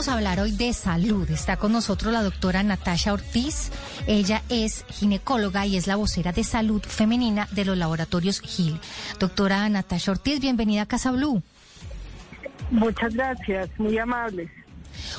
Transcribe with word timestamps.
vamos 0.00 0.08
a 0.08 0.16
hablar 0.16 0.40
hoy 0.40 0.52
de 0.52 0.72
salud. 0.72 1.30
Está 1.30 1.58
con 1.58 1.72
nosotros 1.72 2.10
la 2.10 2.22
doctora 2.22 2.62
Natasha 2.62 3.12
Ortiz. 3.12 3.70
Ella 4.06 4.40
es 4.48 4.86
ginecóloga 4.88 5.66
y 5.66 5.76
es 5.76 5.86
la 5.86 5.96
vocera 5.96 6.32
de 6.32 6.42
salud 6.42 6.80
femenina 6.80 7.48
de 7.50 7.66
los 7.66 7.76
laboratorios 7.76 8.40
Gil. 8.40 8.80
Doctora 9.18 9.68
Natasha 9.68 10.12
Ortiz, 10.12 10.40
bienvenida 10.40 10.80
a 10.80 10.86
Casa 10.86 11.10
Blue. 11.10 11.42
Muchas 12.70 13.12
gracias, 13.12 13.68
muy 13.76 13.98
amables. 13.98 14.50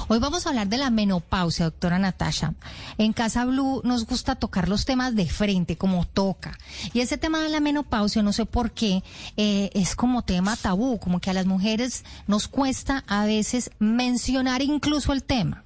Hoy 0.07 0.19
vamos 0.19 0.45
a 0.45 0.49
hablar 0.49 0.67
de 0.67 0.77
la 0.77 0.89
menopausia, 0.89 1.65
doctora 1.65 1.99
Natasha. 1.99 2.53
En 2.97 3.13
Casa 3.13 3.45
Blue 3.45 3.81
nos 3.83 4.05
gusta 4.05 4.35
tocar 4.35 4.69
los 4.69 4.85
temas 4.85 5.15
de 5.15 5.27
frente, 5.27 5.77
como 5.77 6.05
toca. 6.05 6.57
Y 6.93 7.01
ese 7.01 7.17
tema 7.17 7.39
de 7.39 7.49
la 7.49 7.59
menopausia, 7.59 8.23
no 8.23 8.33
sé 8.33 8.45
por 8.45 8.71
qué, 8.71 9.03
eh, 9.37 9.69
es 9.73 9.95
como 9.95 10.23
tema 10.23 10.55
tabú, 10.55 10.99
como 10.99 11.19
que 11.19 11.29
a 11.29 11.33
las 11.33 11.45
mujeres 11.45 12.03
nos 12.27 12.47
cuesta 12.47 13.03
a 13.07 13.25
veces 13.25 13.71
mencionar 13.79 14.61
incluso 14.61 15.13
el 15.13 15.23
tema. 15.23 15.63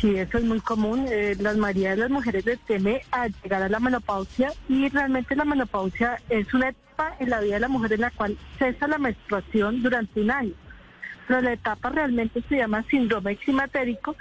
Sí, 0.00 0.16
eso 0.16 0.38
es 0.38 0.44
muy 0.44 0.60
común. 0.60 1.06
Eh, 1.08 1.36
la 1.38 1.54
mayoría 1.54 1.90
de 1.90 1.98
las 1.98 2.10
mujeres 2.10 2.44
les 2.44 2.58
teme 2.60 3.02
a 3.12 3.28
llegar 3.28 3.62
a 3.62 3.68
la 3.68 3.78
menopausia 3.78 4.52
y 4.68 4.88
realmente 4.88 5.36
la 5.36 5.44
menopausia 5.44 6.20
es 6.28 6.52
una 6.52 6.70
etapa 6.70 7.14
en 7.20 7.30
la 7.30 7.40
vida 7.40 7.54
de 7.54 7.60
la 7.60 7.68
mujer 7.68 7.92
en 7.92 8.00
la 8.00 8.10
cual 8.10 8.36
cesa 8.58 8.88
la 8.88 8.98
menstruación 8.98 9.80
durante 9.80 10.20
un 10.20 10.32
año 10.32 10.54
pero 11.26 11.40
la 11.40 11.52
etapa 11.52 11.90
realmente 11.90 12.42
se 12.48 12.56
llama 12.56 12.84
síndrome 12.90 13.36
climatérico, 13.36 14.16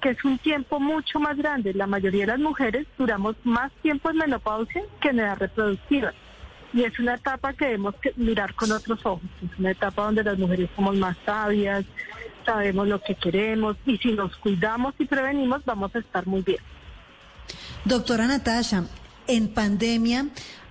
que 0.00 0.10
es 0.10 0.24
un 0.24 0.38
tiempo 0.38 0.80
mucho 0.80 1.18
más 1.18 1.36
grande. 1.36 1.74
La 1.74 1.86
mayoría 1.86 2.22
de 2.22 2.32
las 2.32 2.40
mujeres 2.40 2.86
duramos 2.98 3.36
más 3.44 3.72
tiempo 3.82 4.10
en 4.10 4.18
menopausia 4.18 4.82
que 5.00 5.08
en 5.08 5.20
edad 5.20 5.38
reproductiva. 5.38 6.12
Y 6.72 6.82
es 6.82 6.98
una 6.98 7.14
etapa 7.14 7.52
que 7.54 7.66
debemos 7.66 7.94
mirar 8.16 8.54
con 8.54 8.70
otros 8.72 9.04
ojos. 9.06 9.22
Es 9.42 9.58
una 9.58 9.70
etapa 9.70 10.04
donde 10.04 10.24
las 10.24 10.38
mujeres 10.38 10.68
somos 10.76 10.96
más 10.96 11.16
sabias, 11.24 11.84
sabemos 12.44 12.86
lo 12.86 13.02
que 13.02 13.14
queremos 13.14 13.76
y 13.84 13.98
si 13.98 14.12
nos 14.12 14.36
cuidamos 14.36 14.94
y 14.98 15.04
prevenimos 15.04 15.64
vamos 15.64 15.94
a 15.94 15.98
estar 15.98 16.26
muy 16.26 16.42
bien. 16.42 16.60
Doctora 17.84 18.26
Natasha, 18.26 18.84
en 19.28 19.48
pandemia, 19.48 20.26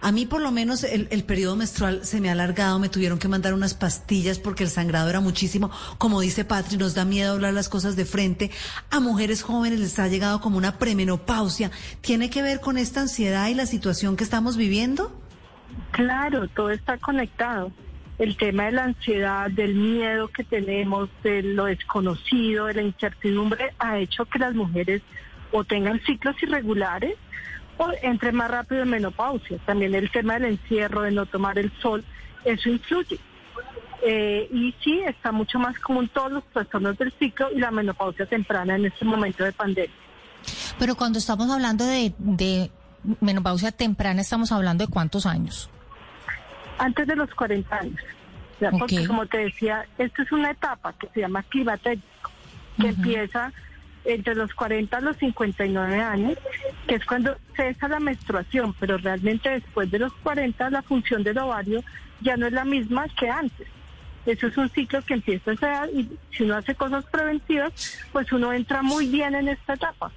a 0.06 0.12
mí 0.12 0.28
por 0.28 0.40
lo 0.40 0.52
menos 0.52 0.84
el, 0.84 1.24
periodo 1.24 1.56
menstrual 1.56 2.06
se 2.06 2.22
me 2.22 2.30
ha 2.30 2.34
alargado, 2.34 2.78
me 2.78 2.90
tuvieron 2.90 3.18
que 3.18 3.28
mandar 3.28 3.56
unas 3.56 3.74
pastillas 3.74 4.38
porque 4.38 4.64
el 4.64 4.70
sangrado 4.70 5.10
era 5.10 5.20
muchísimo. 5.20 5.72
Como 5.98 6.22
dice 6.22 6.46
Patri, 6.46 6.78
nos 6.78 6.94
da 6.94 7.06
miedo 7.06 7.34
hablar 7.34 7.54
las 7.54 7.70
cosas 7.70 7.96
de 7.96 8.06
frente. 8.06 8.52
A 8.92 9.00
mujeres 9.00 9.42
jóvenes 9.42 9.80
les 9.80 9.98
ha 9.98 10.08
llegado 10.08 10.42
como 10.42 10.58
una 10.58 10.78
premenopausia. 10.78 11.72
¿Tiene 12.02 12.30
que 12.30 12.44
ver 12.44 12.60
con 12.60 12.78
esta 12.78 13.02
ansiedad 13.02 13.48
y 13.48 13.56
la 13.56 13.66
situación 13.66 14.16
que 14.16 14.24
estamos 14.24 14.58
viviendo? 14.58 15.12
Claro, 15.90 16.48
todo 16.50 16.70
está 16.70 17.00
conectado. 17.00 17.72
El 18.20 18.38
tema 18.38 18.66
de 18.66 18.74
la 18.74 18.84
ansiedad, 18.84 19.50
del 19.50 19.74
miedo 19.74 20.28
que 20.28 20.44
tenemos, 20.44 21.10
de 21.24 21.42
lo 21.42 21.66
desconocido, 21.66 22.68
de 22.68 22.76
la 22.76 22.82
incertidumbre, 22.84 23.74
ha 23.80 23.98
hecho 23.98 24.26
que 24.26 24.38
las 24.38 24.54
mujeres 24.54 25.02
o 25.52 25.64
tengan 25.64 26.00
ciclos 26.02 26.36
irregulares 26.44 27.16
o 27.78 27.92
entre 28.02 28.32
más 28.32 28.50
rápido 28.50 28.84
en 28.84 28.90
menopausia. 28.90 29.58
También 29.66 29.96
el 29.96 30.12
tema 30.12 30.36
del 30.36 30.46
encierro, 30.46 31.02
de 31.02 31.12
no 31.12 31.26
tomar 31.26 31.58
el 31.58 31.72
sol, 31.82 32.04
eso 32.44 32.70
influye. 32.70 33.20
Eh, 34.08 34.48
y 34.52 34.74
sí, 34.84 35.02
está 35.08 35.32
mucho 35.32 35.58
más 35.58 35.80
común 35.80 36.10
todos 36.14 36.32
los 36.32 36.44
trastornos 36.52 36.98
del 36.98 37.12
ciclo 37.14 37.50
y 37.52 37.60
la 37.60 37.72
menopausia 37.72 38.26
temprana 38.26 38.76
en 38.76 38.86
este 38.86 39.04
momento 39.04 39.44
de 39.44 39.52
pandemia. 39.52 39.96
Pero 40.78 40.96
cuando 40.96 41.20
estamos 41.20 41.50
hablando 41.50 41.86
de, 41.86 42.70
menopausia 43.22 43.72
temprana, 43.72 44.22
estamos 44.22 44.52
hablando 44.52 44.86
de 44.86 44.92
cuántos 44.92 45.26
años? 45.26 45.70
Antes 46.78 47.08
de 47.08 47.16
los 47.16 47.34
40 47.34 47.76
años. 47.76 48.02
Porque 48.78 49.06
como 49.06 49.26
te 49.26 49.40
decía, 49.40 49.86
esta 49.98 50.24
es 50.24 50.32
una 50.32 50.52
etapa 50.52 50.94
que 50.94 51.08
se 51.14 51.22
llama 51.22 51.44
climatérico, 51.44 52.32
que 52.80 52.88
empieza 52.88 53.52
entre 54.06 54.36
los 54.36 54.54
40 54.54 54.98
a 54.98 55.02
los 55.02 55.18
59 55.18 56.02
años, 56.02 56.38
que 56.88 56.96
es 56.96 57.06
cuando 57.06 57.36
cesa 57.56 57.88
la 57.88 58.00
menstruación, 58.00 58.74
pero 58.80 58.98
realmente 58.98 59.50
después 59.50 59.90
de 59.92 60.00
los 60.00 60.14
40 60.14 60.70
la 60.70 60.82
función 60.82 61.24
del 61.24 61.40
ovario 61.40 61.84
ya 62.22 62.38
no 62.38 62.48
es 62.48 62.54
la 62.54 62.66
misma 62.66 63.08
que 63.20 63.30
antes. 63.30 63.68
Eso 64.26 64.48
es 64.48 64.58
un 64.58 64.70
ciclo 64.70 65.02
que 65.04 65.16
empieza 65.16 65.52
a 65.52 65.54
esa 65.54 65.88
y 65.92 66.10
si 66.32 66.44
uno 66.44 66.56
hace 66.56 66.74
cosas 66.76 67.06
preventivas, 67.06 68.00
pues 68.12 68.32
uno 68.32 68.54
entra 68.54 68.82
muy 68.82 69.08
bien 69.08 69.36
en 69.36 69.50
esta 69.50 69.74
etapa, 69.74 70.12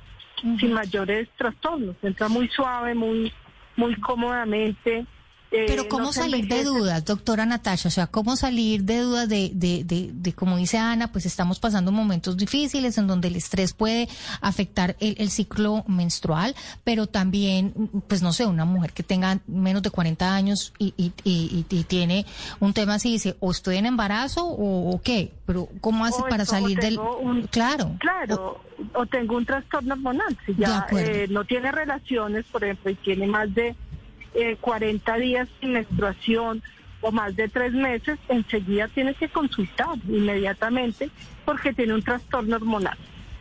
sin 0.59 0.72
mayores 0.72 1.28
trastornos, 1.37 1.97
entra 2.03 2.28
muy 2.28 2.48
suave, 2.48 2.94
muy, 2.94 3.32
muy 3.77 3.94
cómodamente. 3.97 5.06
Eh, 5.50 5.64
Pero 5.66 5.88
¿cómo 5.88 6.12
salir 6.12 6.47
de 6.47 6.62
dudas, 6.62 7.04
doctora 7.06 7.47
Natasha? 7.47 7.88
O 7.88 7.91
sea, 7.91 8.06
¿cómo 8.06 8.36
salir 8.36 8.84
de 8.84 8.98
dudas 8.98 9.28
de, 9.28 9.50
de, 9.54 9.82
de, 9.82 10.10
de, 10.12 10.32
como 10.34 10.59
dice 10.59 10.76
Ana, 10.76 11.10
pues 11.10 11.25
estamos 11.25 11.59
pasando 11.59 11.91
momentos 11.91 12.36
difíciles 12.36 12.98
en 12.98 13.06
donde 13.06 13.28
el 13.28 13.36
estrés 13.36 13.72
puede 13.72 14.09
afectar 14.42 14.97
el, 15.00 15.16
el, 15.19 15.31
ciclo 15.31 15.84
menstrual, 15.86 16.54
pero 16.84 17.06
también, 17.06 17.72
pues 18.09 18.22
no 18.22 18.34
sé, 18.34 18.44
una 18.44 18.66
mujer 18.66 18.92
que 18.92 19.03
tenga 19.03 19.41
menos 19.47 19.82
de 19.82 19.91
40 19.91 20.34
años 20.34 20.75
y, 20.78 20.92
y, 20.98 21.12
y, 21.25 21.65
y 21.70 21.84
tiene 21.84 22.26
un 22.60 22.75
tema 22.75 22.94
así, 22.94 23.12
dice, 23.12 23.36
o 23.41 23.50
estoy 23.50 23.76
en 23.76 23.86
embarazo 23.86 24.47
o, 24.47 25.00
qué, 25.03 25.32
pero 25.47 25.69
¿cómo 25.80 26.04
hace 26.04 26.22
para 26.28 26.44
salir 26.44 26.78
del... 26.78 26.98
claro. 27.50 27.97
Claro, 28.00 28.60
o, 28.94 29.06
tengo 29.06 29.36
un 29.36 29.47
trastorno 29.47 29.94
hormonal, 29.94 30.36
si 30.44 30.54
ya 30.56 30.86
eh, 30.92 31.26
no 31.30 31.44
tiene 31.44 31.72
relaciones, 31.72 32.44
por 32.47 32.65
ejemplo, 32.65 32.91
y 32.91 32.94
tiene 32.97 33.26
más 33.26 33.54
de 33.54 33.75
eh, 34.34 34.56
40 34.61 35.16
días 35.16 35.49
sin 35.61 35.72
menstruación 35.72 36.62
o 37.00 37.12
más 37.12 37.37
de 37.37 37.49
tres 37.49 37.72
meses, 37.72 38.19
enseguida 38.28 38.89
tiene 38.89 39.15
que 39.15 39.28
consultar 39.28 39.97
inmediatamente 40.09 41.11
porque 41.44 41.72
tiene 41.72 41.94
un 41.94 42.03
trastorno 42.03 42.56
hormonal. 42.56 42.99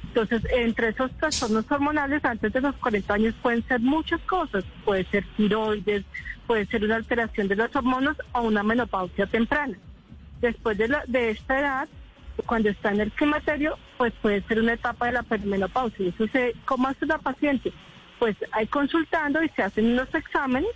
Entonces, 0.08 0.42
entre 0.52 0.90
esos 0.90 1.12
trastornos 1.18 1.70
hormonales, 1.70 2.24
antes 2.26 2.52
de 2.52 2.62
los 2.62 2.76
40 2.78 3.14
años 3.14 3.36
pueden 3.42 3.64
ser 3.68 3.80
muchas 3.82 4.20
cosas. 4.22 4.64
Puede 4.84 5.04
ser 5.06 5.24
tiroides, 5.36 6.06
puede 6.48 6.66
ser 6.66 6.84
una 6.84 6.96
alteración 6.96 7.48
de 7.48 7.56
las 7.56 7.76
hormonas 7.76 8.18
o 8.32 8.42
una 8.42 8.64
menopausia 8.64 9.28
temprana. 9.28 9.78
Después 10.42 10.78
de, 10.78 10.88
la, 10.88 11.04
de 11.08 11.32
esta 11.32 11.60
edad, 11.60 11.90
cuando 12.46 12.70
está 12.70 12.92
en 12.92 13.02
el 13.02 13.12
climaterio, 13.12 13.78
pues 13.98 14.14
puede 14.22 14.42
ser 14.44 14.60
una 14.60 14.74
etapa 14.74 15.08
de 15.08 15.12
la 15.14 15.24
perimenopausia. 15.24 16.10
Eso 16.10 16.28
se, 16.28 16.54
¿Cómo 16.66 16.88
hace 16.88 17.06
la 17.06 17.18
paciente? 17.18 17.74
Pues 18.20 18.36
hay 18.52 18.68
consultando 18.68 19.44
y 19.44 19.50
se 19.50 19.64
hacen 19.64 19.92
unos 19.94 20.14
exámenes 20.14 20.70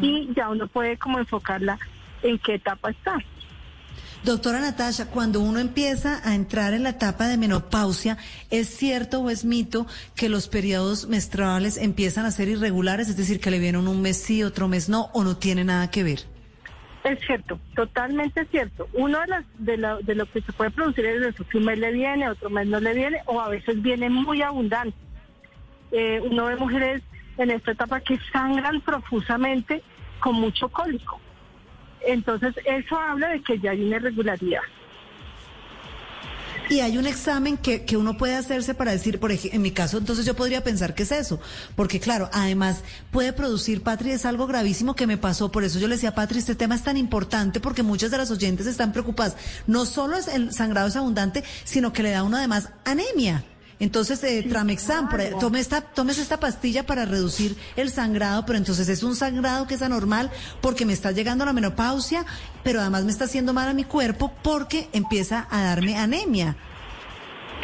y 0.00 0.28
ya 0.34 0.50
uno 0.50 0.66
puede 0.68 0.96
como 0.98 1.18
enfocarla 1.18 1.78
en 2.22 2.38
qué 2.38 2.54
etapa 2.54 2.90
está. 2.90 3.18
Doctora 4.24 4.60
Natasha, 4.60 5.06
cuando 5.06 5.40
uno 5.40 5.58
empieza 5.58 6.20
a 6.28 6.36
entrar 6.36 6.74
en 6.74 6.84
la 6.84 6.90
etapa 6.90 7.26
de 7.26 7.36
menopausia, 7.36 8.18
¿es 8.50 8.68
cierto 8.68 9.20
o 9.20 9.30
es 9.30 9.44
mito 9.44 9.86
que 10.14 10.28
los 10.28 10.46
periodos 10.46 11.08
menstruales 11.08 11.76
empiezan 11.76 12.24
a 12.24 12.30
ser 12.30 12.48
irregulares? 12.48 13.08
Es 13.08 13.16
decir, 13.16 13.40
que 13.40 13.50
le 13.50 13.58
vienen 13.58 13.88
un 13.88 14.00
mes 14.00 14.22
sí, 14.22 14.44
otro 14.44 14.68
mes 14.68 14.88
no, 14.88 15.10
o 15.12 15.24
no 15.24 15.36
tiene 15.36 15.64
nada 15.64 15.90
que 15.90 16.04
ver. 16.04 16.20
Es 17.02 17.18
cierto, 17.26 17.58
totalmente 17.74 18.44
cierto. 18.46 18.88
Uno 18.92 19.18
de, 19.22 19.26
las, 19.26 19.44
de, 19.58 19.76
de 20.04 20.14
lo 20.14 20.26
que 20.26 20.40
se 20.40 20.52
puede 20.52 20.70
producir 20.70 21.04
es 21.04 21.34
eso, 21.34 21.44
que 21.48 21.58
un 21.58 21.64
mes 21.64 21.80
le 21.80 21.90
viene, 21.90 22.28
otro 22.28 22.48
mes 22.48 22.68
no 22.68 22.78
le 22.78 22.94
viene, 22.94 23.18
o 23.26 23.40
a 23.40 23.48
veces 23.48 23.82
viene 23.82 24.08
muy 24.08 24.40
abundante 24.40 24.96
eh, 25.92 26.20
uno 26.24 26.46
ve 26.46 26.56
mujeres 26.56 27.02
en 27.38 27.50
esta 27.50 27.72
etapa 27.72 28.00
que 28.00 28.18
sangran 28.32 28.80
profusamente 28.80 29.82
con 30.20 30.34
mucho 30.34 30.68
cólico. 30.68 31.20
Entonces, 32.04 32.54
eso 32.64 32.98
habla 32.98 33.28
de 33.28 33.42
que 33.42 33.58
ya 33.58 33.70
hay 33.72 33.84
una 33.84 33.96
irregularidad. 33.96 34.62
Y 36.68 36.80
hay 36.80 36.96
un 36.96 37.06
examen 37.06 37.58
que, 37.58 37.84
que 37.84 37.96
uno 37.96 38.16
puede 38.16 38.34
hacerse 38.34 38.72
para 38.74 38.92
decir, 38.92 39.18
por 39.18 39.30
ejemplo, 39.30 39.56
en 39.56 39.62
mi 39.62 39.72
caso, 39.72 39.98
entonces 39.98 40.24
yo 40.24 40.34
podría 40.34 40.64
pensar 40.64 40.94
que 40.94 41.02
es 41.02 41.12
eso. 41.12 41.40
Porque 41.76 42.00
claro, 42.00 42.30
además 42.32 42.82
puede 43.10 43.32
producir, 43.32 43.82
Patri, 43.82 44.12
es 44.12 44.24
algo 44.24 44.46
gravísimo 44.46 44.94
que 44.94 45.06
me 45.06 45.18
pasó. 45.18 45.52
Por 45.52 45.64
eso 45.64 45.78
yo 45.78 45.88
le 45.88 45.96
decía, 45.96 46.14
Patri, 46.14 46.38
este 46.38 46.54
tema 46.54 46.74
es 46.74 46.82
tan 46.82 46.96
importante 46.96 47.60
porque 47.60 47.82
muchas 47.82 48.10
de 48.10 48.18
las 48.18 48.30
oyentes 48.30 48.66
están 48.66 48.92
preocupadas. 48.92 49.36
No 49.66 49.84
solo 49.84 50.16
es 50.16 50.28
el 50.28 50.52
sangrado 50.52 50.88
es 50.88 50.96
abundante, 50.96 51.44
sino 51.64 51.92
que 51.92 52.04
le 52.04 52.10
da 52.10 52.22
uno 52.22 52.38
además 52.38 52.70
anemia. 52.84 53.44
Entonces, 53.82 54.22
eh, 54.22 54.46
Tramexam, 54.48 55.08
tome 55.40 55.58
esta, 55.58 55.80
tomes 55.80 56.16
esta 56.18 56.38
pastilla 56.38 56.86
para 56.86 57.04
reducir 57.04 57.56
el 57.74 57.90
sangrado, 57.90 58.46
pero 58.46 58.56
entonces 58.56 58.88
es 58.88 59.02
un 59.02 59.16
sangrado 59.16 59.66
que 59.66 59.74
es 59.74 59.82
anormal 59.82 60.30
porque 60.60 60.86
me 60.86 60.92
está 60.92 61.10
llegando 61.10 61.44
la 61.44 61.52
menopausia, 61.52 62.24
pero 62.62 62.80
además 62.80 63.02
me 63.02 63.10
está 63.10 63.24
haciendo 63.24 63.52
mal 63.52 63.68
a 63.68 63.74
mi 63.74 63.82
cuerpo 63.82 64.32
porque 64.44 64.88
empieza 64.92 65.48
a 65.50 65.64
darme 65.64 65.96
anemia. 65.96 66.54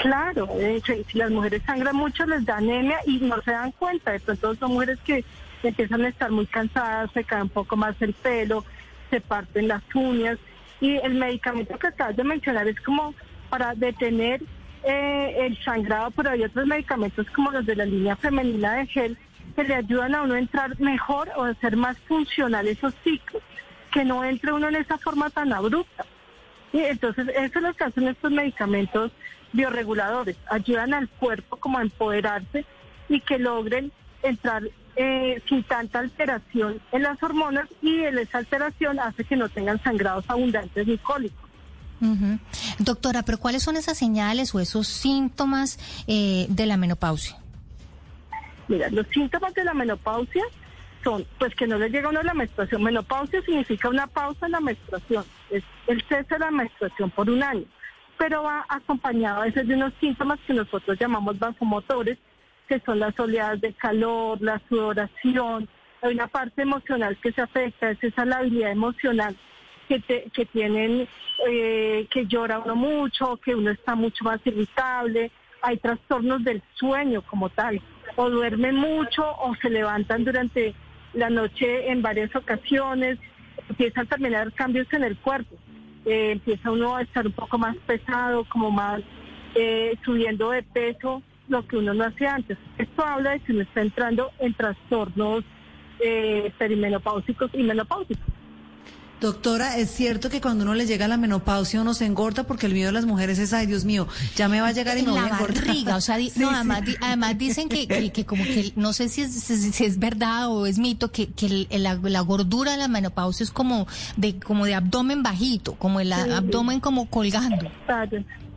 Claro, 0.03 0.49
si 0.85 1.19
las 1.19 1.31
mujeres 1.31 1.63
sangran 1.65 1.95
mucho 1.95 2.27
les 2.27 2.45
da 2.45 2.57
anemia 2.57 2.99
y 3.07 3.19
no 3.19 3.41
se 3.43 3.53
dan 3.53 3.71
cuenta, 3.71 4.11
de 4.11 4.19
pronto 4.19 4.57
son 4.57 4.73
mujeres 4.73 4.99
que 5.05 5.25
empiezan 5.63 6.05
a 6.05 6.09
estar 6.09 6.33
muy 6.33 6.47
cansadas, 6.47 7.13
se 7.15 7.23
cae 7.23 7.43
un 7.43 7.49
poco 7.49 7.77
más 7.77 7.95
el 8.03 8.13
pelo, 8.13 8.65
se 9.09 9.21
parten 9.21 9.69
las 9.69 9.85
uñas. 9.95 10.37
Y 10.81 10.97
el 10.97 11.15
medicamento 11.15 11.79
que 11.79 11.87
acabas 11.87 12.17
de 12.17 12.25
mencionar 12.25 12.67
es 12.67 12.81
como 12.81 13.15
para 13.51 13.77
detener 13.77 14.43
eh, 14.85 15.47
el 15.47 15.63
sangrado, 15.65 16.11
pero 16.11 16.31
hay 16.31 16.45
otros 16.45 16.67
medicamentos 16.67 17.27
como 17.31 17.51
los 17.51 17.67
de 17.67 17.77
la 17.77 17.85
línea 17.85 18.17
femenina 18.17 18.75
de 18.75 18.87
gel 18.87 19.19
que 19.57 19.65
le 19.65 19.75
ayudan 19.75 20.15
a 20.15 20.23
uno 20.23 20.35
a 20.35 20.39
entrar 20.39 20.79
mejor 20.81 21.31
o 21.37 21.45
a 21.45 21.55
ser 21.55 21.77
más 21.77 21.99
funcional 22.01 22.67
esos 22.67 22.95
ciclos, 23.03 23.43
que 23.91 24.05
no 24.05 24.25
entre 24.25 24.53
uno 24.53 24.69
en 24.69 24.77
esa 24.77 24.99
forma 24.99 25.31
tan 25.31 25.53
abrupta. 25.53 26.05
Y 26.73 26.81
entonces 26.81 27.29
eso 27.29 27.59
es 27.59 27.63
lo 27.63 27.75
que 27.75 27.85
hacen 27.85 28.09
estos 28.09 28.31
medicamentos 28.31 29.11
bioreguladores, 29.53 30.37
ayudan 30.51 30.95
al 30.95 31.09
cuerpo 31.09 31.57
como 31.57 31.79
a 31.79 31.83
empoderarse 31.83 32.65
y 33.09 33.21
que 33.21 33.39
logren 33.39 33.91
entrar 34.23 34.63
eh, 34.97 35.41
sin 35.49 35.63
tanta 35.63 36.01
alteración 36.01 36.81
en 36.93 37.03
las 37.03 37.23
hormonas 37.23 37.69
y 37.81 38.01
esa 38.01 38.39
alteración 38.39 38.99
hace 39.01 39.25
que 39.25 39.37
no 39.37 39.49
tengan 39.49 39.83
sangrados 39.83 40.25
abundantes 40.29 40.87
ni 40.87 40.99
cólicos. 40.99 41.48
Doctora, 42.79 43.23
pero 43.23 43.39
¿cuáles 43.39 43.63
son 43.63 43.77
esas 43.77 43.99
señales 43.99 44.55
o 44.55 44.61
esos 44.61 44.87
síntomas 44.87 45.79
eh, 46.07 46.47
de 46.49 46.67
la 46.67 46.77
menopausia? 46.77 47.37
Mira, 48.69 48.89
los 48.91 49.07
síntomas 49.09 49.55
de 49.55 49.65
la 49.65 49.75
menopausia 49.75 50.45
son, 51.03 51.27
pues 51.39 51.55
que 51.55 51.67
no 51.67 51.79
le 51.79 51.89
llega 51.89 52.07
a 52.07 52.11
uno 52.11 52.23
la 52.23 52.35
menstruación. 52.35 52.83
Menopausia 52.83 53.43
significa 53.43 53.89
una 53.89 54.07
pausa 54.07 54.47
en 54.47 54.53
la 54.53 54.61
menstruación, 54.61 55.25
es 55.51 55.63
el 55.87 56.03
cese 56.03 56.35
de 56.35 56.39
la 56.39 56.51
menstruación 56.51 57.11
por 57.11 57.31
un 57.31 57.43
año, 57.43 57.65
pero 58.19 58.43
va 58.43 58.65
acompañado 58.69 59.43
a 59.43 59.45
veces 59.45 59.67
de 59.67 59.75
unos 59.75 59.93
síntomas 60.01 60.39
que 60.47 60.55
nosotros 60.55 60.99
llamamos 60.99 61.39
vasomotores, 61.39 62.19
que 62.69 62.81
son 62.81 62.99
las 62.99 63.19
oleadas 63.19 63.61
de 63.61 63.73
calor, 63.73 64.41
la 64.43 64.61
sudoración, 64.69 65.69
hay 66.03 66.15
una 66.15 66.29
parte 66.29 66.63
emocional 66.63 67.17
que 67.21 67.33
se 67.33 67.41
afecta, 67.41 67.91
es 67.91 68.03
esa 68.05 68.25
la 68.25 68.39
habilidad 68.39 68.71
emocional 68.71 69.37
que, 69.89 70.31
que 70.33 70.47
tienen, 70.47 71.09
eh, 71.49 72.07
que 72.11 72.27
llora 72.27 72.59
uno 72.61 72.77
mucho, 72.77 73.39
que 73.39 73.55
uno 73.55 73.71
está 73.71 73.95
mucho 73.95 74.25
más 74.25 74.41
irritable, 74.45 75.31
hay 75.63 75.79
trastornos 75.79 76.45
del 76.45 76.63
sueño 76.75 77.23
como 77.23 77.49
tal, 77.49 77.81
o 78.17 78.31
duermen 78.31 78.77
mucho 78.77 79.25
o 79.41 79.55
se 79.57 79.71
levantan 79.71 80.25
durante 80.25 80.75
la 81.15 81.31
noche 81.31 81.91
en 81.91 82.03
varias 82.03 82.35
ocasiones, 82.37 83.19
empiezan 83.69 84.07
también 84.07 84.35
a 84.35 84.43
haber 84.43 84.53
cambios 84.53 84.87
en 84.93 85.05
el 85.05 85.17
cuerpo, 85.17 85.57
eh, 86.05 86.33
empieza 86.33 86.71
uno 86.71 86.97
a 86.97 87.03
estar 87.03 87.27
un 87.27 87.33
poco 87.33 87.59
más 87.59 87.77
pesado, 87.87 88.45
como 88.45 88.71
más 88.71 89.01
eh, 89.55 89.97
subiendo 90.05 90.51
de 90.51 90.63
peso, 90.63 91.23
lo 91.49 91.67
que 91.67 91.79
uno 91.79 91.95
no 91.95 92.05
hacía 92.05 92.35
antes. 92.35 92.59
Esto 92.77 93.05
habla 93.05 93.31
de 93.31 93.41
que 93.41 93.53
uno 93.53 93.63
está 93.63 93.81
entrando 93.81 94.31
en 94.39 94.55
trastornos 94.55 95.45
eh, 96.01 96.53
perimenopáusicos 96.59 97.51
y 97.55 97.63
menopáusicos. 97.63 98.28
Doctora, 99.21 99.77
¿es 99.77 99.91
cierto 99.91 100.31
que 100.31 100.41
cuando 100.41 100.63
uno 100.63 100.75
le 100.75 100.87
llega 100.87 101.09
la 101.09 101.17
menopausia 101.17 101.81
uno 101.81 101.93
se 101.93 102.07
engorda? 102.07 102.45
Porque 102.45 102.67
el 102.67 102.73
miedo 102.73 102.87
de 102.87 102.93
las 102.93 103.05
mujeres 103.05 103.41
es, 103.41 103.53
ay 103.53 103.67
Dios 103.67 103.85
mío, 103.85 104.07
ya 104.37 104.49
me 104.49 104.61
va 104.61 104.69
a 104.69 104.73
llegar 104.73 104.97
y 104.97 105.03
me 105.03 105.11
voy 105.11 105.21
a 105.21 105.29
engordar. 105.29 105.97
o 105.97 106.01
sea, 106.01 106.19
no, 106.37 106.51
además, 106.51 106.83
además, 107.01 107.37
dicen 107.37 107.69
que, 107.69 107.89
que, 108.13 108.25
como 108.25 108.45
que, 108.45 108.73
no 108.77 108.93
sé 108.93 109.09
si 109.09 109.23
es, 109.23 109.33
si 109.33 109.85
es 109.85 109.99
verdad 109.99 110.49
o 110.51 110.67
es 110.67 110.79
mito, 110.79 111.11
que, 111.11 111.27
que 111.33 111.67
la, 111.69 112.21
gordura 112.23 112.73
de 112.73 112.79
la 112.79 112.87
menopausia 112.87 113.43
es 113.43 113.51
como 113.51 113.89
de, 114.17 114.39
como 114.39 114.67
de 114.67 114.75
abdomen 114.75 115.25
bajito, 115.25 115.75
como 115.75 115.99
el 115.99 116.13
abdomen 116.13 116.79
como 116.79 117.11
colgando. 117.11 117.71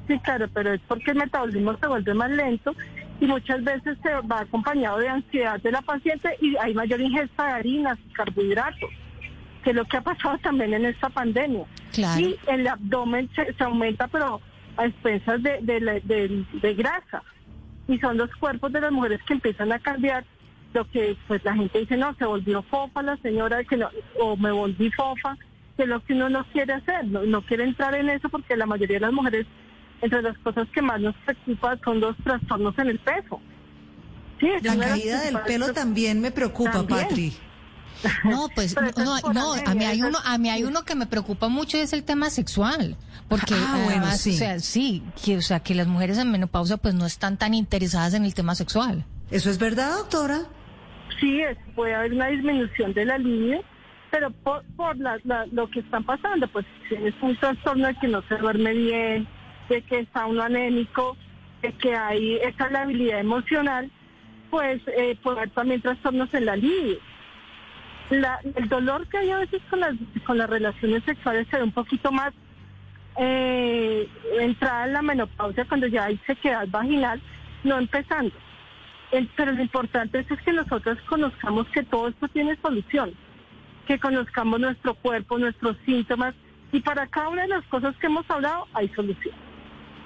Sí, 0.07 0.19
claro, 0.19 0.47
pero 0.53 0.73
es 0.73 0.81
porque 0.87 1.11
el 1.11 1.17
metabolismo 1.17 1.75
se 1.77 1.87
vuelve 1.87 2.13
más 2.13 2.29
lento 2.29 2.75
y 3.19 3.25
muchas 3.25 3.63
veces 3.63 3.97
se 4.03 4.09
va 4.27 4.41
acompañado 4.41 4.97
de 4.97 5.09
ansiedad 5.09 5.59
de 5.61 5.71
la 5.71 5.81
paciente 5.81 6.29
y 6.41 6.55
hay 6.57 6.73
mayor 6.73 7.01
ingesta 7.01 7.45
de 7.45 7.51
harinas, 7.53 7.97
carbohidratos 8.13 8.89
que 9.63 9.71
es 9.71 9.75
lo 9.75 9.85
que 9.85 9.97
ha 9.97 10.01
pasado 10.01 10.37
también 10.39 10.73
en 10.73 10.85
esta 10.85 11.09
pandemia. 11.09 11.65
Y 12.17 12.35
el 12.47 12.67
abdomen 12.67 13.29
se, 13.35 13.63
aumenta, 13.63 14.07
pero 14.07 14.41
a 14.77 14.85
expensas 14.85 15.41
de, 15.43 15.59
de, 15.61 16.73
grasa. 16.73 17.23
Y 17.87 17.99
son 17.99 18.17
los 18.17 18.33
cuerpos 18.35 18.71
de 18.71 18.81
las 18.81 18.91
mujeres 18.91 19.19
que 19.27 19.33
empiezan 19.33 19.71
a 19.71 19.79
cambiar. 19.79 20.25
Lo 20.73 20.89
que 20.89 21.17
pues 21.27 21.43
la 21.43 21.53
gente 21.53 21.79
dice, 21.79 21.97
no, 21.97 22.15
se 22.15 22.25
volvió 22.25 22.63
fofa 22.63 23.01
la 23.01 23.17
señora, 23.17 23.63
que 23.65 23.75
no, 23.75 23.89
o 24.19 24.37
me 24.37 24.51
volví 24.51 24.89
fofa, 24.91 25.37
que 25.75 25.83
es 25.83 25.89
lo 25.89 26.01
que 26.01 26.13
uno 26.13 26.29
no 26.29 26.45
quiere 26.45 26.73
hacer, 26.73 27.05
no, 27.07 27.23
no 27.23 27.41
quiere 27.41 27.65
entrar 27.65 27.93
en 27.93 28.09
eso 28.09 28.29
porque 28.29 28.55
la 28.55 28.65
mayoría 28.65 28.95
de 28.95 29.01
las 29.01 29.11
mujeres, 29.11 29.45
entre 30.01 30.21
las 30.21 30.37
cosas 30.37 30.69
que 30.69 30.81
más 30.81 31.01
nos 31.01 31.13
preocupan 31.25 31.79
son 31.83 31.99
los 31.99 32.15
trastornos 32.23 32.77
en 32.79 32.87
el 32.87 32.99
peso. 32.99 33.41
Sí, 34.39 34.47
la 34.63 34.77
caída 34.77 35.21
del 35.21 35.39
pelo 35.41 35.73
también 35.73 36.21
me 36.21 36.31
preocupa, 36.31 36.87
Patri. 36.87 37.33
No, 38.23 38.49
pues 38.53 38.75
no, 38.97 39.19
no, 39.33 39.53
a 39.53 39.75
mí 39.75 39.85
hay 39.85 40.01
uno, 40.01 40.17
a 40.23 40.37
mí 40.37 40.49
hay 40.49 40.63
uno 40.63 40.83
que 40.83 40.95
me 40.95 41.05
preocupa 41.05 41.47
mucho 41.47 41.77
y 41.77 41.81
es 41.81 41.93
el 41.93 42.03
tema 42.03 42.29
sexual, 42.29 42.97
porque 43.27 43.53
ah, 43.55 43.85
además, 43.87 44.21
sí. 44.21 44.31
o 44.31 44.33
sea, 44.33 44.59
sí, 44.59 45.03
que, 45.23 45.37
o 45.37 45.41
sea, 45.41 45.59
que 45.59 45.75
las 45.75 45.87
mujeres 45.87 46.17
en 46.17 46.31
menopausia 46.31 46.77
pues 46.77 46.93
no 46.93 47.05
están 47.05 47.37
tan 47.37 47.53
interesadas 47.53 48.13
en 48.13 48.25
el 48.25 48.33
tema 48.33 48.55
sexual. 48.55 49.05
¿Eso 49.29 49.49
es 49.49 49.57
verdad, 49.57 49.97
doctora? 49.97 50.41
Sí, 51.19 51.41
puede 51.75 51.95
haber 51.95 52.13
una 52.13 52.27
disminución 52.27 52.93
de 52.93 53.05
la 53.05 53.17
línea, 53.17 53.61
pero 54.09 54.31
por, 54.31 54.63
por 54.75 54.97
lo 54.97 55.69
que 55.69 55.79
están 55.79 56.03
pasando, 56.03 56.47
pues 56.47 56.65
tienes 56.89 57.13
un 57.21 57.35
trastorno 57.37 57.87
de 57.87 57.95
que 57.95 58.07
no 58.07 58.21
se 58.27 58.37
duerme 58.37 58.73
bien, 58.73 59.27
de 59.69 59.81
que 59.83 59.99
está 59.99 60.25
uno 60.25 60.43
anémico, 60.43 61.15
de 61.61 61.71
que 61.73 61.95
hay 61.95 62.35
esa 62.37 62.69
labilidad 62.69 63.19
emocional, 63.19 63.91
pues 64.49 64.81
eh, 64.87 65.17
puede 65.23 65.37
haber 65.37 65.51
también 65.51 65.81
trastornos 65.81 66.33
en 66.33 66.45
la 66.45 66.55
línea 66.55 66.97
el 68.11 68.69
dolor 68.69 69.07
que 69.07 69.17
hay 69.17 69.31
a 69.31 69.39
veces 69.39 69.61
con 69.69 69.79
las, 69.79 69.95
con 70.25 70.37
las 70.37 70.49
relaciones 70.49 71.03
sexuales 71.03 71.47
se 71.49 71.57
ve 71.57 71.63
un 71.63 71.71
poquito 71.71 72.11
más 72.11 72.33
eh, 73.17 74.07
entrada 74.39 74.85
en 74.85 74.93
la 74.93 75.01
menopausia 75.01 75.65
cuando 75.65 75.87
ya 75.87 76.05
hay 76.05 76.17
sequedad 76.27 76.67
vaginal, 76.67 77.21
no 77.63 77.77
empezando. 77.77 78.33
pero 79.35 79.51
lo 79.53 79.61
importante 79.61 80.19
es, 80.19 80.31
es 80.31 80.41
que 80.41 80.53
nosotros 80.53 80.97
conozcamos 81.07 81.67
que 81.69 81.83
todo 81.83 82.09
esto 82.09 82.27
tiene 82.29 82.57
solución, 82.61 83.13
que 83.87 83.99
conozcamos 83.99 84.59
nuestro 84.59 84.93
cuerpo, 84.95 85.37
nuestros 85.37 85.77
síntomas, 85.85 86.35
y 86.71 86.79
para 86.81 87.07
cada 87.07 87.29
una 87.29 87.43
de 87.43 87.49
las 87.49 87.65
cosas 87.65 87.95
que 87.97 88.07
hemos 88.07 88.29
hablado 88.29 88.67
hay 88.73 88.87
solución. 88.89 89.50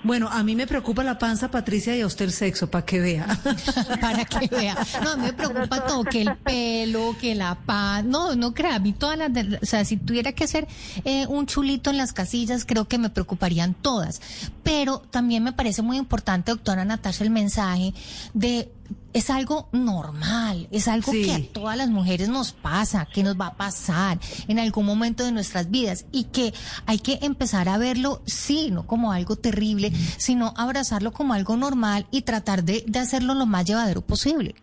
Bueno, 0.05 0.29
a 0.31 0.43
mí 0.43 0.55
me 0.55 0.67
preocupa 0.67 1.03
la 1.03 1.17
panza, 1.17 1.49
Patricia, 1.49 1.97
y 1.97 2.01
a 2.01 2.05
usted 2.05 2.25
el 2.25 2.31
sexo, 2.31 2.69
para 2.69 2.85
que 2.85 2.99
vea. 2.99 3.25
para 4.01 4.23
que 4.23 4.47
vea. 4.55 4.77
No, 5.03 5.09
a 5.09 5.15
mí 5.15 5.23
me 5.23 5.33
preocupa 5.33 5.83
todo, 5.83 6.03
que 6.03 6.21
el 6.21 6.35
pelo, 6.37 7.15
que 7.19 7.33
la 7.33 7.55
paz. 7.55 8.05
No, 8.05 8.35
no 8.35 8.53
crea, 8.53 8.75
a 8.75 8.79
mí 8.79 8.93
todas 8.93 9.17
las... 9.17 9.31
o 9.63 9.65
sea, 9.65 9.83
si 9.83 9.97
tuviera 9.97 10.31
que 10.33 10.43
hacer 10.43 10.67
eh, 11.05 11.25
un 11.25 11.47
chulito 11.47 11.89
en 11.89 11.97
las 11.97 12.13
casillas, 12.13 12.65
creo 12.65 12.87
que 12.87 12.99
me 12.99 13.09
preocuparían 13.09 13.73
todas. 13.73 14.21
Pero 14.61 14.99
también 15.09 15.43
me 15.43 15.53
parece 15.53 15.81
muy 15.81 15.97
importante, 15.97 16.51
doctora 16.51 16.85
Natasha, 16.85 17.23
el 17.23 17.31
mensaje 17.31 17.95
de 18.35 18.71
es 19.15 19.29
algo 19.29 19.69
normal, 19.71 20.67
es 20.71 20.89
algo 20.89 21.13
que 21.13 21.33
a 21.33 21.41
todas 21.53 21.77
las 21.77 21.89
mujeres 21.89 22.27
nos 22.27 22.51
pasa, 22.51 23.05
que 23.05 23.23
nos 23.23 23.39
va 23.39 23.47
a 23.47 23.55
pasar 23.55 24.19
en 24.49 24.59
algún 24.59 24.85
momento 24.85 25.23
de 25.23 25.31
nuestras 25.31 25.71
vidas 25.71 26.05
y 26.11 26.25
que 26.25 26.53
hay 26.85 26.99
que 26.99 27.19
empezar 27.21 27.69
a 27.69 27.77
verlo, 27.77 28.21
sí, 28.25 28.71
no 28.71 28.85
como 28.85 29.13
algo 29.13 29.37
terrible, 29.37 29.93
sino 30.17 30.53
abrazarlo 30.57 31.13
como 31.13 31.33
algo 31.33 31.55
normal 31.55 32.07
y 32.11 32.23
tratar 32.23 32.65
de, 32.65 32.83
de 32.87 32.99
hacerlo 32.99 33.35
lo 33.35 33.45
más 33.45 33.63
llevadero 33.63 34.01
posible. 34.01 34.55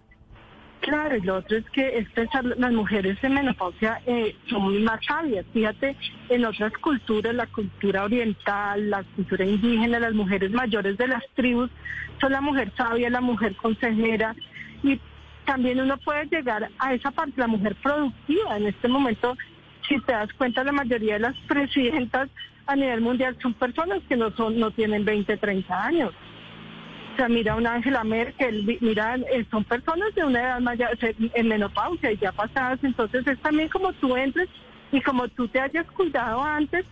Claro, 0.83 1.17
y 1.17 1.21
lo 1.21 1.37
otro 1.37 1.59
es 1.59 1.71
que 1.71 2.05
las 2.59 2.73
mujeres 2.73 3.17
en 3.23 3.35
menopausia 3.35 4.01
eh, 4.05 4.35
son 4.49 4.83
más 4.83 4.99
sabias. 5.07 5.47
Fíjate, 5.53 5.97
en 6.29 6.45
otras 6.45 6.73
culturas, 6.73 7.33
la 7.33 7.47
cultura 7.47 8.03
oriental, 8.03 8.91
la 8.91 9.05
cultura 9.15 9.45
indígena, 9.45 10.01
las 10.01 10.13
mujeres 10.13 10.51
mayores 10.51 10.99
de 10.99 11.07
las 11.07 11.23
tribus 11.35 11.71
son 12.21 12.33
la 12.33 12.41
mujer 12.41 12.73
sabia, 12.77 13.11
la 13.11 13.21
mujer 13.21 13.55
consejera. 13.55 14.35
Y 14.83 14.99
también 15.45 15.81
uno 15.81 15.97
puede 15.99 16.27
llegar 16.27 16.69
a 16.81 16.95
esa 16.95 17.13
parte, 17.13 17.35
la 17.37 17.47
mujer 17.47 17.77
productiva. 17.81 18.57
En 18.57 18.67
este 18.67 18.89
momento, 18.89 19.37
si 19.89 20.01
te 20.01 20.11
das 20.11 20.33
cuenta, 20.33 20.65
la 20.65 20.73
mayoría 20.73 21.15
de 21.15 21.21
las 21.21 21.37
presidentas 21.47 22.29
a 22.67 22.75
nivel 22.75 23.03
mundial 23.03 23.37
son 23.41 23.55
personas 23.55 24.01
que 24.09 24.17
no, 24.17 24.33
son, 24.33 24.59
no 24.59 24.73
tienen 24.73 25.05
20, 25.05 25.37
30 25.37 25.85
años. 25.87 26.13
O 27.13 27.17
sea, 27.17 27.29
mira 27.29 27.57
una 27.57 27.75
Angela 27.75 28.05
Merkel, 28.05 28.79
mira, 28.81 29.17
eh, 29.17 29.45
son 29.51 29.65
personas 29.65 30.15
de 30.15 30.25
una 30.25 30.41
edad 30.41 30.61
mayor, 30.61 30.99
en 31.19 31.49
menopausia 31.49 32.13
y 32.13 32.17
ya 32.17 32.33
pasadas, 32.33 32.79
entonces 32.83 33.27
es 33.27 33.39
también 33.41 33.69
como 33.69 33.93
tú 33.95 34.17
entres 34.17 34.49
y 34.91 35.01
como 35.03 35.29
tú 35.29 35.47
te 35.49 35.61
hayas 35.61 35.87
cuidado 35.91 36.43
antes, 36.43 36.87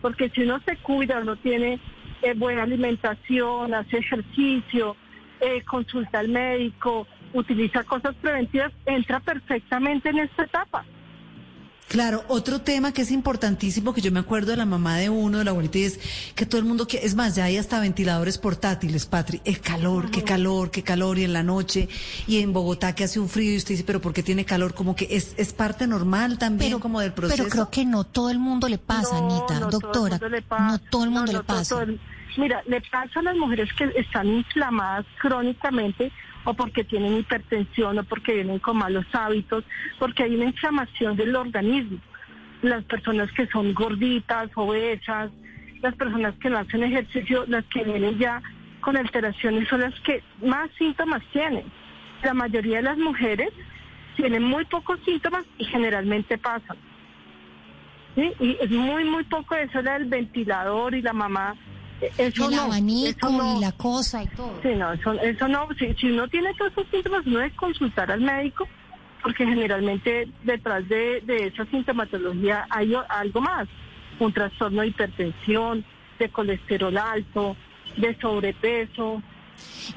porque 0.00 0.30
si 0.30 0.42
uno 0.42 0.60
se 0.66 0.76
cuida, 0.78 1.20
uno 1.20 1.36
tiene 1.36 1.78
eh, 2.22 2.32
buena 2.34 2.62
alimentación, 2.62 3.74
hace 3.74 3.98
ejercicio, 3.98 4.96
eh, 5.40 5.62
consulta 5.64 6.20
al 6.20 6.28
médico, 6.28 7.06
utiliza 7.34 7.84
cosas 7.84 8.14
preventivas, 8.16 8.72
entra 8.86 9.20
perfectamente 9.20 10.08
en 10.08 10.20
esta 10.20 10.44
etapa. 10.44 10.86
Claro, 11.88 12.24
otro 12.26 12.60
tema 12.60 12.92
que 12.92 13.02
es 13.02 13.12
importantísimo, 13.12 13.94
que 13.94 14.00
yo 14.00 14.10
me 14.10 14.18
acuerdo 14.18 14.50
de 14.50 14.56
la 14.56 14.66
mamá 14.66 14.96
de 14.96 15.08
uno, 15.08 15.38
de 15.38 15.44
la 15.44 15.52
abuelita, 15.52 15.78
es 15.78 16.00
que 16.34 16.44
todo 16.44 16.58
el 16.58 16.66
mundo, 16.66 16.88
que 16.88 16.98
es 16.98 17.14
más, 17.14 17.36
ya 17.36 17.44
hay 17.44 17.58
hasta 17.58 17.78
ventiladores 17.78 18.38
portátiles, 18.38 19.06
Patri, 19.06 19.40
el 19.44 19.60
calor, 19.60 20.10
qué 20.10 20.24
calor, 20.24 20.72
qué 20.72 20.82
calor, 20.82 21.16
y 21.18 21.24
en 21.24 21.32
la 21.32 21.44
noche, 21.44 21.88
y 22.26 22.40
en 22.40 22.52
Bogotá 22.52 22.94
que 22.94 23.04
hace 23.04 23.20
un 23.20 23.28
frío, 23.28 23.52
y 23.52 23.56
usted 23.58 23.70
dice, 23.70 23.84
pero 23.84 24.00
¿por 24.00 24.12
qué 24.12 24.24
tiene 24.24 24.44
calor? 24.44 24.74
Como 24.74 24.96
que 24.96 25.06
es, 25.10 25.34
es 25.36 25.52
parte 25.52 25.86
normal 25.86 26.38
también, 26.38 26.80
como 26.80 27.00
del 27.00 27.12
proceso. 27.12 27.44
Pero 27.44 27.50
creo 27.50 27.70
que 27.70 27.84
no 27.84 28.02
todo 28.02 28.30
el 28.30 28.40
mundo 28.40 28.68
le 28.68 28.78
pasa, 28.78 29.18
Anita, 29.18 29.60
doctora, 29.60 30.18
no 30.58 30.78
todo 30.78 31.04
el 31.04 31.10
mundo 31.10 31.32
le 31.32 31.44
pasa. 31.44 31.86
mira, 32.36 32.62
le 32.66 32.80
pasa 32.80 33.20
a 33.20 33.22
las 33.22 33.36
mujeres 33.36 33.72
que 33.74 33.92
están 33.96 34.26
inflamadas 34.26 35.06
crónicamente, 35.20 36.10
o 36.46 36.54
porque 36.54 36.84
tienen 36.84 37.18
hipertensión 37.18 37.98
o 37.98 38.04
porque 38.04 38.34
vienen 38.34 38.60
con 38.60 38.78
malos 38.78 39.04
hábitos, 39.12 39.64
porque 39.98 40.22
hay 40.22 40.36
una 40.36 40.46
inflamación 40.46 41.16
del 41.16 41.34
organismo. 41.34 41.98
Las 42.62 42.84
personas 42.84 43.30
que 43.32 43.46
son 43.48 43.74
gorditas, 43.74 44.48
obesas, 44.54 45.30
las 45.82 45.94
personas 45.96 46.34
que 46.38 46.48
no 46.48 46.58
hacen 46.58 46.84
ejercicio, 46.84 47.44
las 47.48 47.64
que 47.66 47.84
vienen 47.84 48.16
ya 48.18 48.40
con 48.80 48.96
alteraciones 48.96 49.68
son 49.68 49.80
las 49.80 49.98
que 50.00 50.22
más 50.40 50.70
síntomas 50.78 51.22
tienen. 51.32 51.64
La 52.22 52.32
mayoría 52.32 52.76
de 52.76 52.82
las 52.82 52.96
mujeres 52.96 53.50
tienen 54.16 54.44
muy 54.44 54.64
pocos 54.66 55.00
síntomas 55.04 55.44
y 55.58 55.64
generalmente 55.64 56.38
pasan. 56.38 56.76
Y 58.16 58.56
es 58.60 58.70
muy, 58.70 59.04
muy 59.04 59.24
poco 59.24 59.56
eso 59.56 59.82
del 59.82 60.06
ventilador 60.06 60.94
y 60.94 61.02
la 61.02 61.12
mamá. 61.12 61.54
Eso 62.18 62.48
el 62.48 62.58
abanico 62.58 63.56
y 63.56 63.60
la 63.60 63.72
cosa 63.72 64.22
y 64.22 64.26
todo. 64.28 64.58
Sí, 64.62 64.68
no, 64.74 64.92
eso, 64.92 65.12
eso 65.14 65.48
no. 65.48 65.68
Si, 65.78 65.94
si 65.94 66.10
uno 66.10 66.28
tiene 66.28 66.52
todos 66.54 66.72
esos 66.72 66.86
síntomas, 66.90 67.26
no 67.26 67.40
es 67.40 67.52
consultar 67.54 68.10
al 68.10 68.20
médico, 68.20 68.68
porque 69.22 69.46
generalmente 69.46 70.28
detrás 70.44 70.86
de, 70.88 71.20
de 71.22 71.46
esa 71.46 71.64
sintomatología 71.66 72.66
hay 72.70 72.94
algo 73.08 73.40
más. 73.40 73.66
Un 74.18 74.32
trastorno 74.32 74.82
de 74.82 74.88
hipertensión, 74.88 75.84
de 76.18 76.28
colesterol 76.28 76.96
alto, 76.96 77.56
de 77.96 78.16
sobrepeso. 78.20 79.22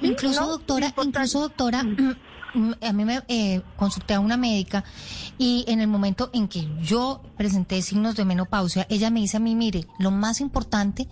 Incluso, 0.02 0.46
doctora, 0.46 0.94
incluso, 0.98 1.40
doctora, 1.42 1.84
mm, 1.84 2.16
Mm, 2.54 2.72
a 2.82 2.94
mí 2.94 3.06
me 3.06 3.22
eh, 3.28 3.62
consulté 3.76 4.16
a 4.16 4.20
una 4.20 4.38
médica 4.38 4.84
y 5.38 5.66
en 5.68 5.82
el 5.82 5.88
momento 5.88 6.30
en 6.34 6.48
que 6.48 6.68
yo 6.82 7.22
presenté 7.38 7.82
signos 7.82 8.16
de 8.16 8.26
menopausia, 8.26 8.88
ella 8.90 9.10
me 9.12 9.20
dice 9.20 9.38
a 9.38 9.40
mí, 9.40 9.56
mire, 9.56 9.86
lo 10.00 10.12
más 10.12 10.42
importante 10.42 11.08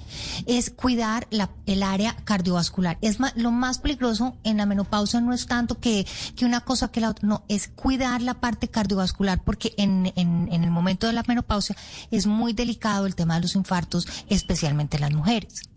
es 0.47 0.71
cuidar 0.71 1.27
la, 1.29 1.49
el 1.65 1.83
área 1.83 2.15
cardiovascular. 2.23 2.97
Es 3.01 3.17
lo 3.35 3.51
más 3.51 3.79
peligroso 3.79 4.35
en 4.43 4.57
la 4.57 4.65
menopausia 4.65 5.21
no 5.21 5.33
es 5.33 5.45
tanto 5.45 5.79
que, 5.79 6.07
que 6.35 6.45
una 6.45 6.61
cosa 6.61 6.91
que 6.91 7.01
la 7.01 7.11
otra, 7.11 7.27
no, 7.27 7.43
es 7.47 7.67
cuidar 7.67 8.21
la 8.21 8.35
parte 8.35 8.67
cardiovascular 8.67 9.43
porque 9.43 9.73
en, 9.77 10.11
en, 10.15 10.49
en 10.51 10.63
el 10.63 10.71
momento 10.71 11.07
de 11.07 11.13
la 11.13 11.23
menopausia 11.27 11.75
es 12.09 12.25
muy 12.25 12.53
delicado 12.53 13.05
el 13.05 13.15
tema 13.15 13.35
de 13.35 13.41
los 13.41 13.55
infartos, 13.55 14.07
especialmente 14.27 14.97
en 14.97 15.01
las 15.01 15.13
mujeres. 15.13 15.69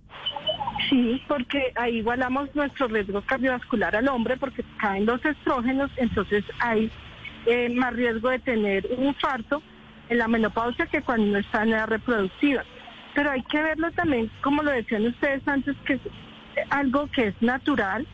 Sí, 0.91 1.23
porque 1.29 1.73
ahí 1.77 1.99
igualamos 1.99 2.53
nuestro 2.57 2.89
riesgo 2.89 3.23
cardiovascular 3.23 3.95
al 3.95 4.09
hombre 4.09 4.37
porque 4.37 4.65
caen 4.79 5.07
los 5.07 5.25
estrógenos, 5.25 5.89
entonces 5.97 6.45
hay 6.59 6.91
eh, 7.47 7.69
más 7.71 7.95
riesgo 7.95 8.29
de 8.29 8.41
tener 8.41 8.87
un 8.99 9.07
infarto 9.07 9.63
en 10.09 10.19
la 10.19 10.27
menopausia 10.27 10.87
que 10.87 11.01
cuando 11.01 11.27
no 11.27 11.39
está 11.39 11.63
en 11.63 11.71
edad 11.71 11.87
reproductiva. 11.87 12.65
Pero 13.15 13.31
hay 13.31 13.43
que 13.45 13.63
verlo 13.63 13.93
también, 13.93 14.31
como 14.43 14.65
lo 14.65 14.73
decían 14.73 15.07
ustedes 15.07 15.47
antes, 15.47 15.77
que 15.87 15.95
es 15.95 16.01
algo 16.71 17.07
que 17.07 17.29
es 17.29 17.41
natural, 17.41 18.05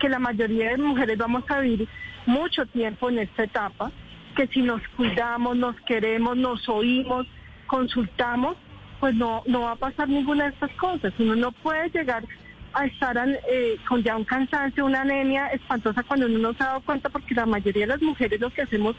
que 0.00 0.08
la 0.08 0.18
mayoría 0.18 0.70
de 0.70 0.78
mujeres 0.78 1.16
vamos 1.16 1.44
a 1.48 1.60
vivir 1.60 1.88
mucho 2.26 2.66
tiempo 2.66 3.10
en 3.10 3.20
esta 3.20 3.44
etapa, 3.44 3.92
que 4.34 4.48
si 4.48 4.62
nos 4.62 4.82
cuidamos, 4.96 5.56
nos 5.56 5.76
queremos, 5.82 6.36
nos 6.36 6.68
oímos, 6.68 7.28
consultamos, 7.68 8.56
pues 9.04 9.16
no, 9.16 9.42
no 9.44 9.60
va 9.60 9.72
a 9.72 9.76
pasar 9.76 10.08
ninguna 10.08 10.44
de 10.44 10.50
estas 10.54 10.70
cosas. 10.76 11.12
Uno 11.18 11.36
no 11.36 11.52
puede 11.52 11.90
llegar 11.90 12.24
a 12.72 12.86
estar 12.86 13.14
eh, 13.50 13.76
con 13.86 14.02
ya 14.02 14.16
un 14.16 14.24
cansancio, 14.24 14.86
una 14.86 15.02
anemia 15.02 15.48
espantosa 15.48 16.02
cuando 16.04 16.24
uno 16.24 16.38
no 16.38 16.54
se 16.54 16.62
ha 16.62 16.68
dado 16.68 16.80
cuenta, 16.80 17.10
porque 17.10 17.34
la 17.34 17.44
mayoría 17.44 17.82
de 17.82 17.88
las 17.88 18.00
mujeres 18.00 18.40
lo 18.40 18.48
que 18.48 18.62
hacemos 18.62 18.96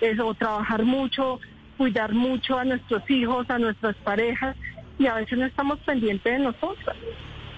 es 0.00 0.20
o 0.20 0.32
trabajar 0.34 0.84
mucho, 0.84 1.40
cuidar 1.76 2.12
mucho 2.14 2.56
a 2.56 2.64
nuestros 2.64 3.02
hijos, 3.10 3.50
a 3.50 3.58
nuestras 3.58 3.96
parejas, 3.96 4.54
y 4.96 5.06
a 5.06 5.14
veces 5.14 5.36
no 5.36 5.46
estamos 5.46 5.80
pendientes 5.80 6.32
de 6.32 6.38
nosotras. 6.38 6.96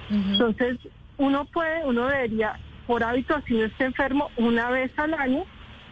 Entonces, 0.08 0.78
uno 1.18 1.44
puede, 1.44 1.84
uno 1.84 2.06
debería, 2.06 2.58
por 2.86 3.04
hábito, 3.04 3.36
así 3.36 3.52
no 3.52 3.66
esté 3.66 3.84
enfermo, 3.84 4.30
una 4.38 4.70
vez 4.70 4.90
al 4.98 5.12
año, 5.12 5.44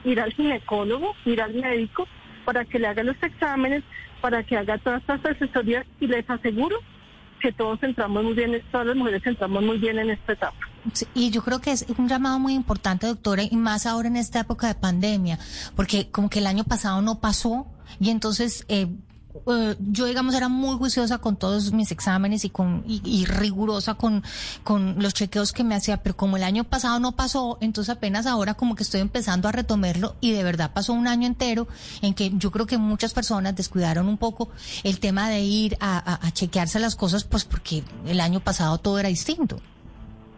ir 0.05 0.23
al 0.23 0.33
ginecólogo, 0.33 1.15
ir 1.27 1.43
al 1.43 1.53
médico, 1.53 2.09
para 2.49 2.65
que 2.65 2.79
le 2.79 2.87
haga 2.87 3.03
los 3.03 3.23
exámenes, 3.23 3.85
para 4.23 4.43
que 4.43 4.57
haga 4.57 4.79
todas 4.79 5.03
estas 5.03 5.37
asesorías 5.37 5.85
y 6.01 6.07
les 6.07 6.29
aseguro 6.31 6.79
que 7.43 7.53
todos 7.53 7.79
entramos 7.83 8.25
muy 8.25 8.33
bien, 8.33 8.63
todas 8.73 8.87
las 8.87 8.97
mujeres 8.97 9.21
entramos 9.27 9.63
muy 9.63 9.77
bien 9.77 9.99
en 9.99 10.09
esta 10.09 10.33
etapa. 10.33 10.57
y 11.13 11.31
yo 11.31 11.43
creo 11.43 11.61
que 11.61 11.73
es 11.73 11.85
un 11.99 12.09
llamado 12.09 12.39
muy 12.39 12.55
importante, 12.55 13.07
doctora, 13.07 13.43
y 13.43 13.55
más 13.55 13.85
ahora 13.85 14.09
en 14.09 14.17
esta 14.17 14.41
época 14.41 14.67
de 14.67 14.77
pandemia, 14.77 15.39
porque 15.77 16.11
como 16.11 16.31
que 16.31 16.39
el 16.39 16.47
año 16.47 16.65
pasado 16.65 17.03
no 17.03 17.21
pasó 17.21 17.67
y 18.01 18.09
entonces 18.09 18.65
eh, 18.69 18.87
eh, 19.47 19.77
yo 19.79 20.07
digamos 20.07 20.35
era 20.35 20.49
muy 20.49 20.77
juiciosa 20.77 21.19
con 21.19 21.37
todos 21.37 21.73
mis 21.73 21.93
exámenes 21.93 22.45
y 22.45 22.51
con 22.51 22.83
y, 22.87 23.27
rigurosa 23.27 23.95
con 23.95 24.23
con 24.65 25.03
los 25.03 25.13
chequeos 25.13 25.53
que 25.53 25.65
me 25.65 25.75
hacía 25.75 25.99
pero 25.99 26.17
como 26.17 26.37
el 26.39 26.43
año 26.43 26.65
pasado 26.65 26.99
no 26.99 27.13
pasó 27.13 27.59
entonces 27.61 27.95
apenas 27.95 28.27
ahora 28.27 28.55
como 28.55 28.75
que 28.75 28.83
estoy 28.83 29.01
empezando 29.01 29.49
a 29.49 29.53
retomarlo 29.53 30.17
y 30.21 30.33
de 30.33 30.43
verdad 30.45 30.73
pasó 30.73 30.95
un 30.95 31.07
año 31.07 31.27
entero 31.27 31.69
en 32.01 32.15
que 32.15 32.31
yo 32.35 32.51
creo 32.51 32.67
que 32.67 32.79
muchas 32.79 33.13
personas 33.13 33.55
descuidaron 33.55 34.09
un 34.09 34.17
poco 34.17 34.51
el 34.83 34.99
tema 34.99 35.29
de 35.29 35.41
ir 35.41 35.77
a, 35.81 36.19
chequearse 36.33 36.79
las 36.81 36.97
cosas 36.97 37.25
pues 37.25 37.45
porque 37.45 37.83
el 38.07 38.21
año 38.21 38.41
pasado 38.41 38.79
todo 38.79 38.99
era 38.99 39.09
distinto. 39.09 39.61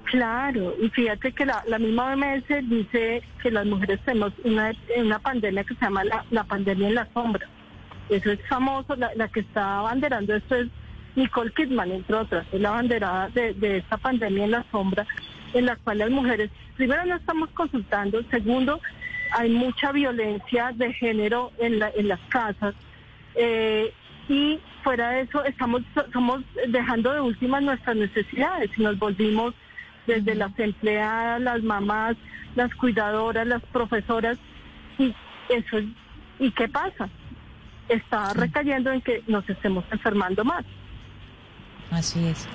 Claro, 0.05 0.75
y 0.83 0.89
fíjate 0.89 1.33
que 1.33 1.47
la, 1.47 1.63
misma 1.79 2.13
OMS 2.13 2.69
dice 2.69 3.23
que 3.43 3.51
las 3.51 3.65
mujeres 3.67 4.01
tenemos 4.05 4.33
una, 4.45 4.73
una 4.97 5.19
pandemia 5.21 5.63
que 5.63 5.75
se 5.75 5.85
llama 5.85 6.03
la, 6.05 6.25
la 6.31 6.45
pandemia 6.45 6.89
en 6.89 6.95
la 6.97 7.09
sombra 7.13 7.49
eso 8.11 8.33
es 8.33 8.41
famoso, 8.49 8.97
la, 8.97 9.29
que 9.29 9.41
está 9.41 9.83
banderando 9.83 10.35
esto 10.35 10.57
es 10.57 10.69
Nicole 11.17 11.53
Kidman, 11.53 11.91
entre 11.93 12.17
otras, 12.17 12.47
es 12.53 12.61
la 12.61 12.71
banderada 12.71 13.29
de, 13.29 13.77
esta 13.79 13.97
pandemia 13.97 14.45
en 14.45 14.51
la 14.51 14.65
sombra, 14.71 15.07
en 15.55 15.67
la 15.67 15.77
cual 15.77 15.99
las 15.99 16.11
mujeres, 16.11 16.51
primero 16.77 17.05
no 17.05 17.17
estamos 17.17 17.51
consultando, 17.51 18.23
segundo, 18.31 18.81
hay 19.33 19.51
mucha 19.51 19.93
violencia 19.93 20.73
de 20.75 20.93
género 20.93 21.53
en, 21.59 21.79
la, 21.79 21.91
en 21.95 22.09
las 22.09 22.21
casas, 22.29 22.75
eh, 23.35 23.93
y 24.29 24.61
fuera 24.83 25.11
de 25.11 25.23
eso 25.23 25.45
estamos 25.45 25.83
dejando 26.69 27.13
de 27.13 27.21
últimas 27.21 27.63
nuestras 27.63 27.97
necesidades 27.97 28.71
y 28.77 28.83
nos 28.83 28.99
volvimos 28.99 29.55
desde 30.07 30.35
las 30.35 30.57
empleadas, 30.59 31.41
las 31.41 31.63
mamás, 31.63 32.17
las 32.55 32.75
cuidadoras, 32.75 33.47
las 33.47 33.63
profesoras, 33.67 34.39
y 34.99 35.15
eso 35.49 35.79
¿y 36.39 36.51
qué 36.53 36.69
pasa? 36.69 37.09
Está 37.91 38.33
recayendo 38.33 38.93
en 38.93 39.01
que 39.01 39.23
nos 39.27 39.49
estemos 39.49 39.85
enfermando 39.91 40.45
más. 40.45 40.65
Así 41.91 42.25
es. 42.25 42.49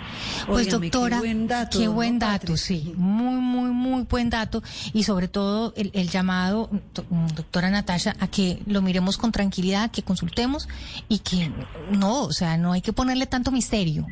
Pues 0.47 0.69
doctora, 0.69 1.17
qué 1.17 1.21
buen 1.21 1.47
dato, 1.47 1.79
qué 1.79 1.87
buen 1.89 2.19
dato 2.19 2.55
sí, 2.55 2.93
muy, 2.95 3.35
muy, 3.41 3.69
muy 3.69 4.03
buen 4.03 4.29
dato 4.29 4.63
y 4.93 5.03
sobre 5.03 5.27
todo 5.27 5.73
el, 5.75 6.09
llamado, 6.09 6.69
doctora 7.35 7.69
Natasha, 7.69 8.15
a 8.19 8.27
que 8.27 8.59
lo 8.65 8.81
miremos 8.81 9.17
con 9.17 9.33
tranquilidad, 9.33 9.91
que 9.91 10.03
consultemos 10.03 10.69
y 11.09 11.19
que 11.19 11.51
no, 11.91 12.23
o 12.23 12.31
sea, 12.31 12.57
no 12.57 12.71
hay 12.71 12.81
que 12.81 12.93
ponerle 12.93 13.25
tanto 13.25 13.51
misterio. 13.51 14.07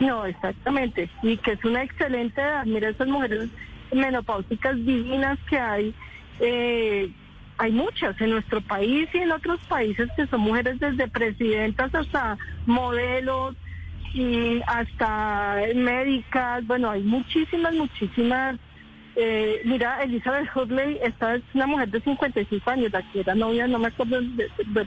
No, 0.00 0.26
exactamente, 0.26 1.08
y 1.22 1.36
que 1.36 1.52
es 1.52 1.64
una 1.64 1.84
excelente 1.84 2.40
edad. 2.40 2.66
Mira 2.66 2.88
esas 2.88 3.06
mujeres 3.06 3.48
menopáusicas 3.92 4.74
divinas 4.74 5.38
que 5.48 5.58
hay. 5.58 5.94
Eh, 6.40 7.12
hay 7.58 7.72
muchas 7.72 8.20
en 8.20 8.30
nuestro 8.30 8.60
país 8.60 9.08
y 9.12 9.18
en 9.18 9.32
otros 9.32 9.60
países 9.68 10.08
que 10.16 10.26
son 10.26 10.40
mujeres 10.40 10.78
desde 10.78 11.08
presidentas 11.08 11.94
hasta 11.94 12.38
modelos 12.66 13.54
y 14.12 14.62
hasta 14.66 15.56
médicas. 15.74 16.66
Bueno, 16.66 16.90
hay 16.90 17.02
muchísimas, 17.02 17.74
muchísimas 17.74 18.58
eh, 19.18 19.62
mira, 19.64 20.02
Elizabeth 20.02 20.46
Hurley, 20.54 20.98
esta 21.02 21.36
es 21.36 21.42
una 21.54 21.66
mujer 21.66 21.90
de 21.90 22.02
55 22.02 22.70
años, 22.70 22.92
la 22.92 23.02
que 23.12 23.20
era 23.20 23.34
novia, 23.34 23.66
no 23.66 23.78
me 23.78 23.88
acuerdo 23.88 24.20
de, 24.20 24.44
de, 24.66 24.86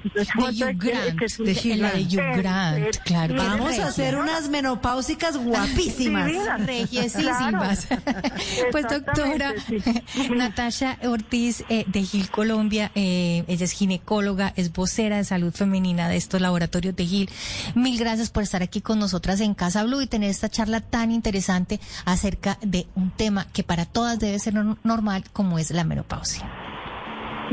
claro. 3.03 3.35
Vamos 3.35 3.79
a 3.79 3.87
hacer 3.87 4.15
unas 4.15 4.47
menopáusicas 4.49 5.35
guapísimas. 5.43 6.31
Regiesísimas. 6.59 7.87
pues 8.71 8.85
doctora 8.87 9.55
Natasha 10.35 10.99
Ortiz 11.03 11.63
eh, 11.69 11.85
de 11.87 12.03
Gil 12.03 12.29
Colombia, 12.29 12.91
eh, 12.93 13.43
ella 13.47 13.65
es 13.65 13.71
ginecóloga, 13.71 14.53
es 14.55 14.71
vocera 14.71 15.17
de 15.17 15.23
salud 15.23 15.53
femenina 15.53 16.07
de 16.07 16.17
estos 16.17 16.39
laboratorios 16.39 16.95
de 16.95 17.05
Gil. 17.07 17.29
Mil 17.73 17.97
gracias 17.97 18.29
por 18.29 18.43
estar 18.43 18.61
aquí 18.61 18.81
con 18.81 18.99
nosotras 18.99 19.41
en 19.41 19.55
Casa 19.55 19.83
Blue 19.85 20.01
y 20.01 20.07
tener 20.07 20.29
esta 20.29 20.49
charla 20.49 20.81
tan 20.81 21.11
interesante 21.11 21.79
acerca 22.05 22.59
de 22.61 22.85
un 22.93 23.09
tema 23.09 23.47
que 23.51 23.63
para 23.63 23.85
todas 23.85 24.18
debe 24.27 24.39
ser 24.39 24.53
normal 24.83 25.23
como 25.33 25.59
es 25.59 25.71
la 25.71 25.83
menopausia. 25.83 26.49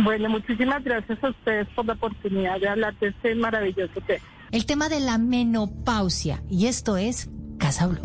Bueno, 0.05 0.29
muchísimas 0.29 0.85
gracias 0.85 1.23
a 1.23 1.31
ustedes 1.31 1.67
por 1.75 1.87
la 1.87 1.95
oportunidad 1.95 2.61
de 2.61 2.69
hablar 2.69 2.95
de 2.99 3.09
este 3.09 3.35
maravilloso 3.35 4.01
tema. 4.07 4.25
El 4.53 4.67
tema 4.67 4.89
de 4.89 5.01
la 5.01 5.19
menopausia 5.19 6.43
y 6.49 6.67
esto 6.67 6.97
es 6.97 7.31
Casa 7.59 7.87
Blue. 7.87 8.01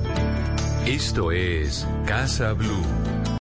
Esto 0.85 1.31
es 1.31 1.87
Casa 2.05 2.53
Blue. 2.53 3.20